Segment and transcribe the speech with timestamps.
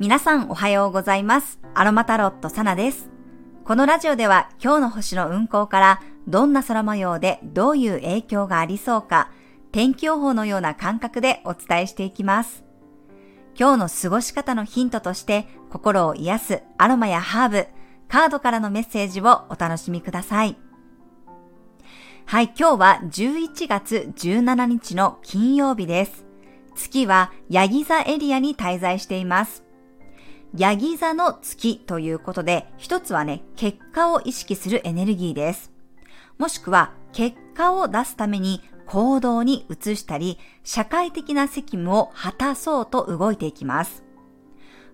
[0.00, 1.58] 皆さんおはようございます。
[1.74, 3.10] アロマタロットサナです。
[3.64, 9.32] このラジオでは今日の星の運行からどんな空模様でどういう影響がありそうか、
[9.72, 12.62] 天気予報のような感覚でお伝えしていきます。
[13.58, 17.66] 今日の過ごし方のヒントとして心を癒すアロマやハーブ、
[18.06, 20.56] カードからのメッセージをお楽しみください。
[22.24, 26.24] はい、今日は11月17日の金曜日です。
[26.76, 29.64] 月はヤギ座エリアに滞在しています。
[30.56, 35.70] ヤギ座の月ということで、一つはね、結果を意識するエネルギーです。
[36.38, 44.04] もしくは、結果を出すために行動に移したり、社会的な責務を果たそうと動いていきます。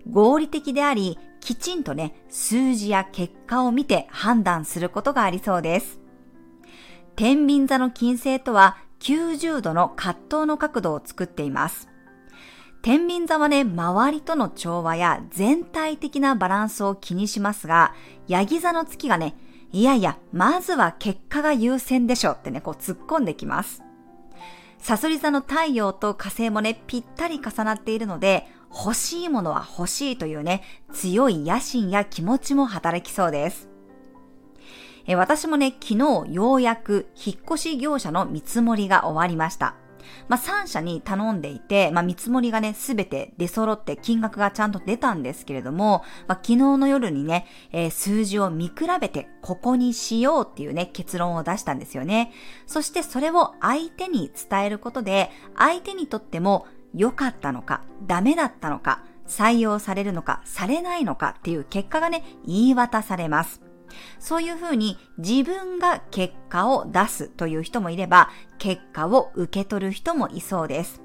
[0.09, 5.99] 合理的であり、きちんとね、数字や結果を見て判断することがありそうです。
[7.15, 11.87] 天秤座の金星とは90度の葛藤の角度を作っています。
[12.85, 17.95] 天秤座はね、周りとの調和や全体的なバランスを気にしますが、
[18.27, 19.33] ヤギ座の月がね、
[19.71, 23.81] いやいや、まずは結果が優先でしょってね、こう突っ込んできます。
[24.77, 30.61] サソリ座の太陽と火星もね、ぴったり重なっているので、欲しいものは欲しいというね、
[30.93, 33.67] 強い野心や気持ちも働きそうです。
[35.07, 39.73] え私もね、昨日ようやく引っ越し業者の見積もりが終わりました。
[40.27, 52.31] まあ、3社に頼んでいて、まあ、見積もりがね、すべて出揃って金額がちゃんと出たんですけれども、まあ、昨日の夜にね、えー数字を見比べて、ここにしようっていうね、結論を出したんですよね。
[52.67, 63.64] そしてそれを相手に伝えることで、相手にとっても良かったのか、ダメだったのか、採用されるのか、されないのかっていう結果がね、言い渡されます。
[64.19, 71.01] そういうふうに自分が結果を出すという人もいれば、結果を受け取る人もいそうです。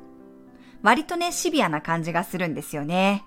[0.82, 3.24] 割とね、シビアな感じがするんですよね。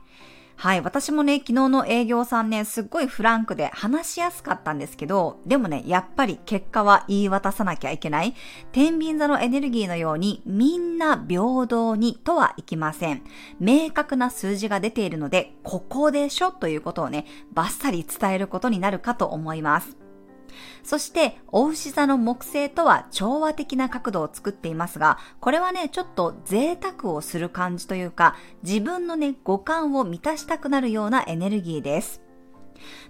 [0.56, 8.34] はい、私もね、昨日の営業さんね、すっごいフランクで話しやすかったんですけど、でもね、やっぱり結果は言い渡さなきゃいけない。
[8.72, 13.24] 天秤座のエネルギーのように、みんな平等にとはいきません。
[13.59, 20.03] 明確な数字が出ているので、ここでしょということをね、バッサリ伝えることになるかと思います。
[20.84, 32.22] そして、お牛座の木星とは調和的な角度を作っていますが、これはね、ちょっと贅沢をする感じというか、自分のね、五感を満たしたくなるようなエネルギーです。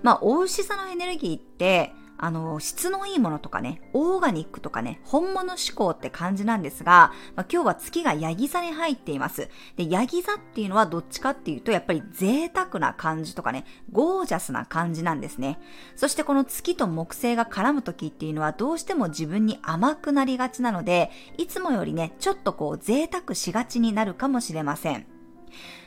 [0.02, 9.50] まあ、お牛座のエネルギーって、あの、質のいいものとかね、オーガニックとかね、本物志向って感じなんですが、まあ、今日は月がヤギ座に入っています。
[9.76, 15.60] で、ヤギ座っていうのはどっちかっていうと、やっぱり贅沢な感じとかね、ゴージャスな感じなんですね。
[15.96, 25.08] そしてこの月と木星が絡む時っていうのはどうしても自分に甘くなりがちなので、いつもよりね、ちょっとこう贅沢しがちになるかもしれません。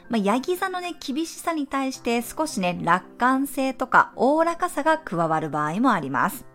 [0.09, 6.47] まあ、ヤギ座のね、厳しさに対して少しね、楽観性とかおおらかさが加わる場合もあります。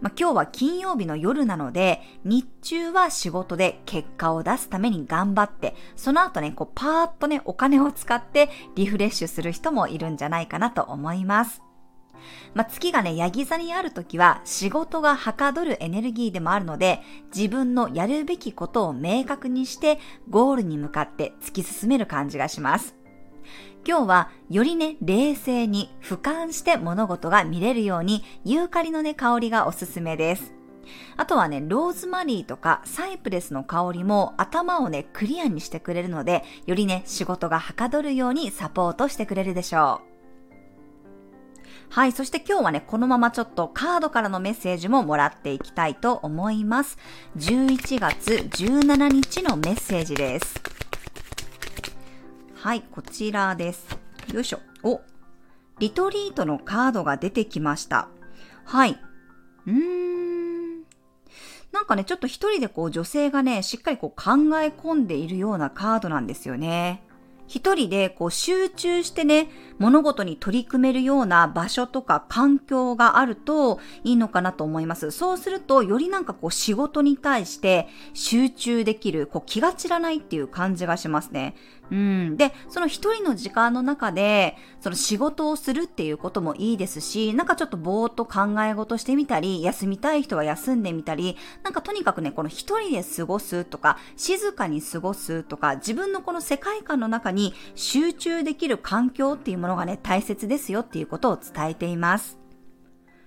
[0.00, 11.62] まあ、今日は金曜日の夜なので、日中は仕事で結果を出すために頑張って、その後ね、こうパーッとね、お金を使ってリフレッシュする人もいるんじゃないかなと思います。
[12.54, 17.00] まあ、月がね、ヤギ座にあるときは仕事がはかどるエネルギーでもあるので、
[17.34, 19.98] 自分のやるべきことを明確にして、
[20.28, 22.96] ゴールに向かって突き進める感じがします。
[23.86, 30.52] 今日はよりね、冷静に俯瞰して物事が見れるように、ユーカリのね、香りがおすすめです。
[31.16, 40.09] あとはね、ローズマリーとかサイプレスの香りも頭をね、クリアにしてくれるので、よりね、仕事がはかどるようにサポートしてくれるでしょう。
[41.90, 42.12] はい。
[42.12, 46.98] そして今日はね、このままちょっとカードからのメッセージももらっていきたいと思います。
[47.36, 50.54] 11月17日のメッセージです。
[52.54, 53.88] はい、こちらです。
[54.32, 54.60] よいしょ。
[54.84, 55.00] お、
[55.80, 58.08] リトリートのカードが出てきました。
[58.64, 59.00] はい。
[59.66, 60.82] うーん。
[61.72, 67.02] なんかね、ちょっと一人でこう女性がね、しっかりこう考え込んでいるようなカードなんですよね。
[67.50, 69.48] 一人でこう集中してね、
[69.80, 75.10] 物事に取り組めるような場所とか環境があるといいのかなと思います。
[75.10, 81.56] そうすると、よりなんかこう仕事に対して集中できる、こう気が散らないっていう感じがしますね。
[81.90, 82.36] うん。
[82.36, 102.39] で、その一人の時間の中で、その仕事をするっていうこともいいですし、なんかちょっとぼーっと考え事してみたり、休みたい人は休んでみたり、なんかとにかくね、この一人で過ごすとか、静かに過ごすとか、自分のこの世界観の中に集中できる環境っていうものがね、大切ですよっていうことを伝えています。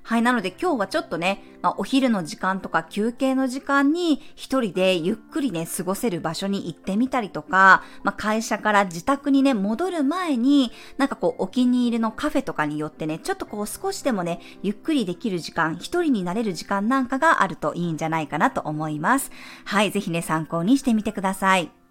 [0.03, 19.31] はい、なので今日はちょっとね、まあ、お昼の時間とか休憩の時間に一人でゆっくりね、過ごせる場所に行ってみたりとか、まあ、会社から自宅にね、戻る前に、なんかこう、お気に入りのカフェとかによってね、ちょっとこう、少しでもね、ゆっくりできる時間、一人になれる時間なんかがあるといいんじゃないかなと思います。
[19.63, 21.82] はい、ぜひね、参考にしてみてください。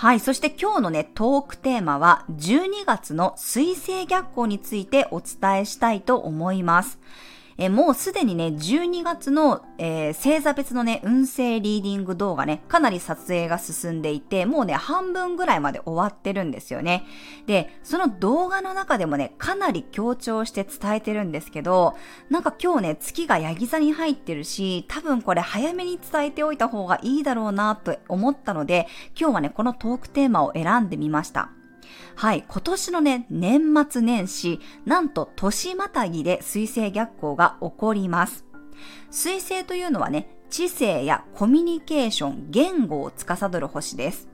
[0.00, 0.20] はい。
[0.20, 6.98] そして今日のね、トークテーマは、12月の水星逆行についてお伝えしたいと思います。
[7.60, 17.04] えもうすでにね、12月の、えー、星座別のね、運勢リーディング動画ね、かなり撮影が進んでいて、もうね、半分ぐらいまで終わってるんですよね。
[17.46, 21.98] で、その動画の中でもね、かなり強調して伝えてるんですけど、
[22.30, 31.50] なんか今日ね、月がヤギ座に入ってるし、多分これ早めに伝えておいた方がいいだろうなと思ったので、今日はね、このトークテーマを選んでみました。
[32.16, 38.44] はい、今年のね、年末年始、なんと年またぎで水星逆行が起こります。
[39.10, 44.28] 水星というのはね、知性やコミュニケーション、言語を司る星です。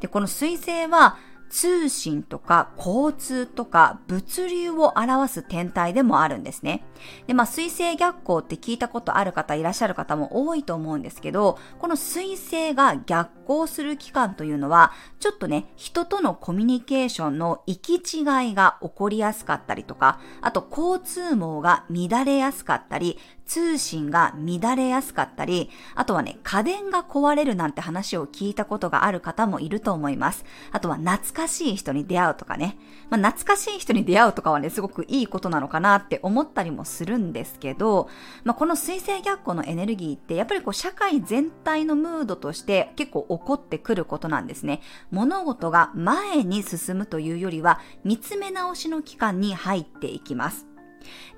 [0.00, 1.18] で、この水星は
[1.50, 6.84] 通信とか交通とか物流を表す天体でもあるんですね。
[7.26, 18.20] で、まあ、水星逆行って聞いたことある方いらっしゃる方も多いと思うんですけど、この水星が逆行する期間というのは、ちょっとね、人とのコミュニケーションの行き違
[18.50, 23.18] いが起こりやすかったりとか、あと交通網が乱れやすかったり、
[23.48, 30.44] 通信が乱れやすかったり、あとはね、家電が壊れるなんて話を聞いたことがある方もいると思います。
[30.70, 32.78] あとは懐かしい人に出会うとかね。
[33.08, 38.08] まあ、懐かしい人に出会うとかはね、すごくいいことなのかなって思ったりもするんですけど、
[38.44, 44.82] まあ、この水星逆行のエネルギーって、やっぱりこう社会全体のムードとして結構起こってくることなんですね。
[45.10, 50.67] 物事が前に進むというよりは、見つめ直しの期間に入っていきます。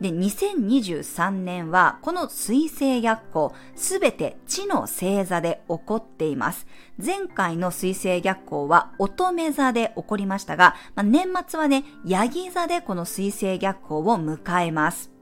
[0.00, 6.66] で、2023年は、この水星逆行、すべて地の星座で起こっています。
[7.04, 15.19] 前回の水星逆行は乙女座で起こりましたが、まあ、年末はね、ヤギ座でこの水星逆行を迎えます。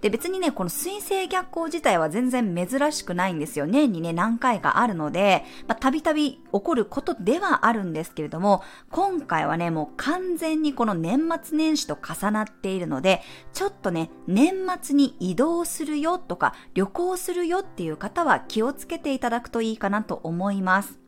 [0.00, 3.66] で、別にね、この水星逆行自体は全然珍しくないんですよ。
[3.66, 13.22] 年にね、何回かあるので、まあ、たびたび起こることではあるんですけれども、今回はね、もう完全にこの年末年始と重なっているので、
[13.52, 20.98] ちょっとね、年末に移動するよとか、旅行するよっていう方は気をつけていただくといいかなと思います。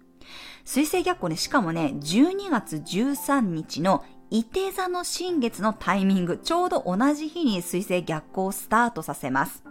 [0.65, 9.65] 水星逆行ね、しかもね、12月13日の伊手座の新月のタイミング、ちょうど同じ日に水星逆行をスタートさせます。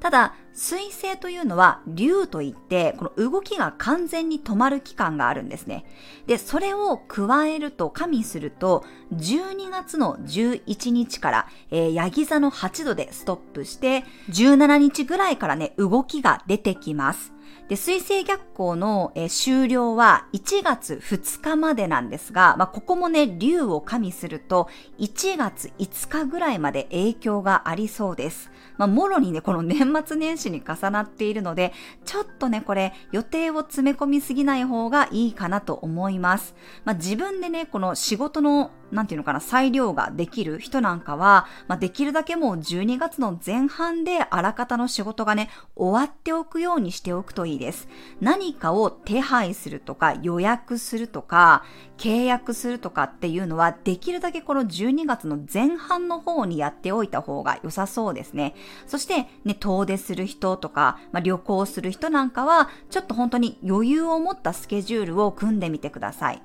[0.00, 5.84] ただ、水星というのは竜といって、この動きが完全に止まる期間があるんですね。
[6.26, 17.32] で、それを加えると、加味すると、12月の11日から、えー、ヤギ座の8度でストップして、17日ぐらいからね、動きが出てきます。
[17.68, 24.68] で、水星逆行の、え終了は1月2日までなんですが、まあ、ここもね、竜を加味すると、
[24.98, 28.50] 1月5日ぐらいまで影響がありそうです。
[28.76, 31.72] まあ、もろにね、この年末年始に重なっているので、
[32.04, 36.54] ちょっとね、これ、予定を詰め込みすぎない方がいいかなと思います。
[36.84, 47.88] まあ、自分でね、この仕事のなんていうのかな、裁量ができる人なんかは、まあ、できるだけもう12月の前半であらかたの仕事がね、終わっておくようにしておくといいです。
[48.20, 51.64] 何かを手配するとか予約するとか、
[51.96, 58.54] 契約するとかっていうのは、できるだけこの12月の前半の方にやっておいた方が良さそうですね。
[58.86, 66.42] そして、ね、遠出する人とか、まあ、旅行する人なんかは、ちょっと本当に余裕を持ったスケジュールを組んでみてください。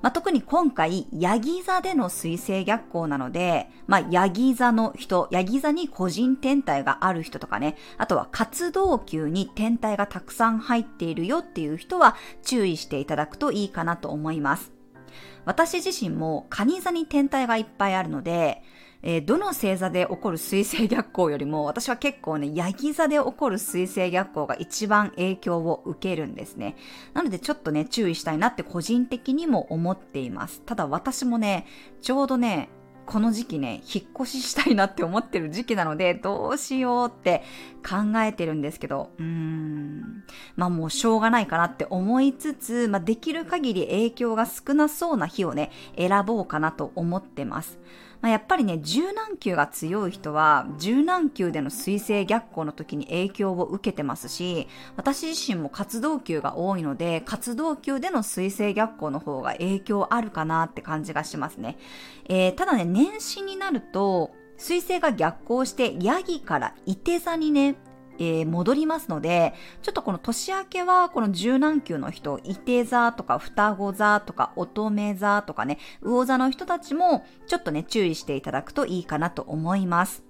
[0.00, 14.72] まあ、特に今回、ヤギ座での水星逆行なので、まあ、ヤギ座の人、ヤギ座に個人天体がある人とかね、あとは活動級に天体がたくさん入っているよっていう人は注意していただくといいかなと思います。
[15.44, 18.62] 私自身もカニ座に天体がいっぱいあるので、
[19.02, 26.76] えー、どの星座で起こる水星逆行よりも、私は結構ね、ヤギ座で起こる水星逆行が一番影響を受けるんですね。
[27.14, 30.62] なのでちょっとね、注意したいなって個人的にも思っています。
[30.62, 31.66] ただ私もね、
[32.02, 32.70] ちょうどね、
[33.08, 37.42] この時期ね、引っ越ししたいなって思ってる時期なので、どうしようって
[37.82, 40.24] 考えてるんですけど、うーん、
[40.56, 47.78] まあもうしょうがないかなって思いつつ、まあできる限り影響が少なそうな日をね、選ぼうかなと思ってます。
[48.20, 61.78] まあ、やっぱりね、柔軟球が強い人は、柔軟球での水星逆行の時に影響を受けてますし、私自身も活動球が多いので、活動球での水星逆行の方が影響あるかなって感じがしますね。
[62.28, 67.76] えー、ただね、年始になると、水星が逆行してヤギから伊手座にね、
[68.18, 80.28] えー、戻りますので、ちょっとこの年明けはこの柔軟球の人、伊手座とか双子座とか乙女座とかね、魚座の人たちもちょっとね、注意していただくといいかなと思います。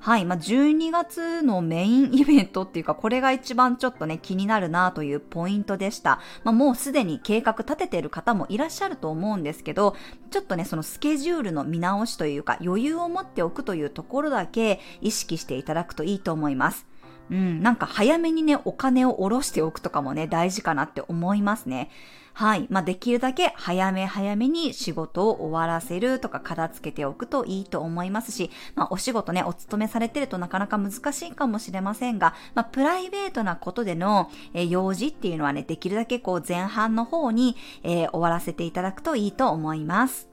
[0.00, 0.24] はい。
[0.24, 6.20] まあ、12月のメインイベントっていうか、これが一番ちょっとね、気になるなというポイントでした。
[6.44, 9.96] まあ、もうすでに計画立てている方もいらっしゃると思うんですけど、
[10.30, 16.86] ちょっとね、そのスケジュールの見直しというか、余裕を持っておくというところだけ意識していただくといいと思います。
[17.30, 21.90] うん、なんか早めにね、お金を下ろしておくとかもね、大事かなって思いますね。
[22.34, 22.66] はい。
[22.68, 40.28] まあ、できるだけ早め早めに仕事を終わらせるとか片付けておくといいと思いますし、まあ、お仕事ね、お勤めされてるとなかなか難しいかもしれませんが、まあ、プライベートなことでの、えー、用事っていうのはね、できるだけこう前半の方に、えー、終わらせていただくといいと思います。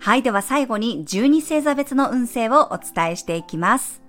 [0.00, 0.22] はい。
[0.22, 4.03] では最後に12星座別の運勢をお伝えしていきます。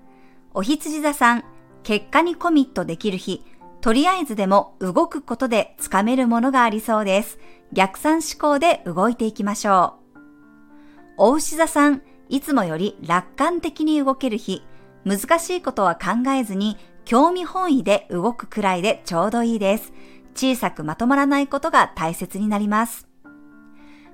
[0.58, 1.44] お羊座さん、
[1.84, 3.44] 結果にコミットできる日、
[3.82, 7.40] とりあえずでも動くことでつかめるものがありそうです。
[7.74, 10.16] 逆算思考で動いていきましょう。
[11.18, 14.64] お牛座さん、いつもより楽観的に動ける日、
[15.04, 19.92] 難しいことは考えずに興味本位で動くくらいでちょうどいいです。
[20.36, 23.10] 小さくまとまらないことが大切になります。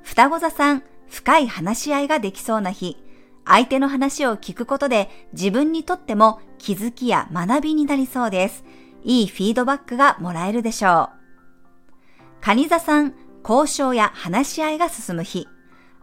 [0.02, 2.98] 双子座さん、深い話し合いができそうな日、
[3.46, 8.64] 相手の話を聞くことで自分にとっても気づきや学びになりそうです。
[9.04, 11.22] いいフィードバックがもらえるでしょう。
[12.40, 13.14] カニ座さん、
[13.48, 15.48] 交渉や話し合いが進む日。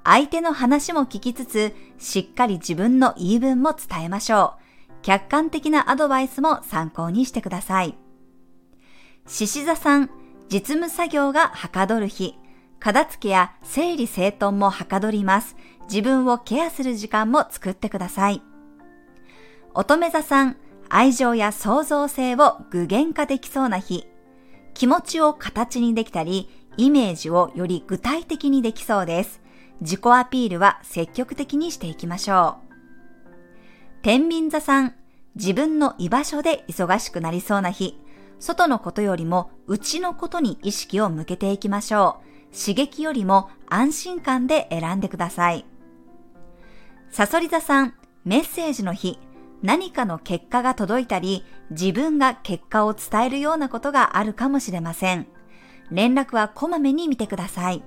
[0.05, 4.63] 相手の話も聞きつつ、しっかり自分の言い分も伝えましょう。
[5.03, 7.97] 客観的なアドバイスも参考にしてください。
[9.27, 10.11] 獅子座さん、
[10.51, 12.35] 実務作業がはかどる日。
[12.81, 15.57] 片付けや整理整頓もはかどります。
[15.89, 18.43] 自分をケアする時間も作ってください。
[19.75, 20.57] 乙女座さん、
[20.89, 24.07] 愛情や創造性を具現化できそうな日。
[24.75, 29.41] 気持ちを形にできたり、イメージをより具体的にできそうです。
[29.81, 34.03] 自己アピールは積極的にしていきましょう。
[34.03, 34.95] 天秤座さん、
[35.35, 37.99] 自分の居場所で忙しくなりそうな日。
[38.41, 42.21] 外のことよりも内のことに意識を向けていきましょ
[42.53, 42.57] う。
[42.57, 45.65] 刺激よりも安心感で選んでください。
[47.11, 49.19] サソリ座さん、メッセージの日、
[49.63, 55.27] 何かの結果が届いたり、自分が結果を伝えるようなことがあるかもしれません。
[55.91, 57.83] 連絡はこまめに見てください。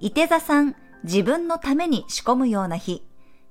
[0.00, 3.06] 伊手座さん、自分のために仕込むような日、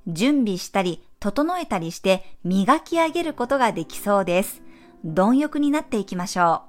[0.08, 4.62] 準備したり、整えたりして磨き上げることができそうです。
[5.04, 6.64] 貪欲になっていきましょ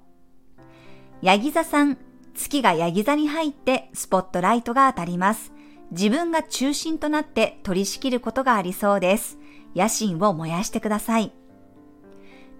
[1.22, 1.26] う。
[1.26, 1.98] ヤギ座さん、
[2.34, 5.52] 月がヤギ座に入ってスポットライトが当たります。
[5.90, 9.38] 自分が中心となって取り仕切ることがありそうです。
[9.74, 11.32] 野心を燃やしてください。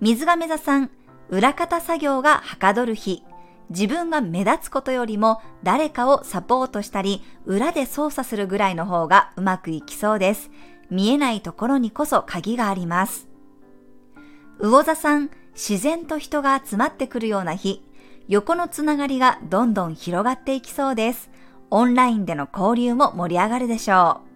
[0.01, 0.91] 水亀座さん、
[1.29, 3.25] 裏方作業がはかどる日。
[3.71, 10.51] 自分が目立つことよりも誰かをサポートしたり、裏で操作するぐらいの方がうまくいきそうです。
[10.91, 13.29] 見えないところにこそ鍵があります。
[14.61, 17.83] 魚座さん、自然と人が集まってくるような日。
[18.29, 21.31] 横のつながりがどんどん広がっていきそうです。
[21.71, 24.27] オンラインでの交流も盛り上がるでしょう。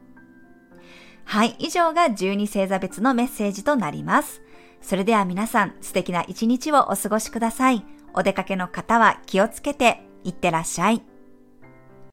[1.24, 4.42] はい、以上が12星座別のメッセージとなります。
[4.80, 7.84] それでは皆さん素敵な一日をお過ごしください。
[8.14, 11.02] お出かけの方は気をつけていってらっしゃい。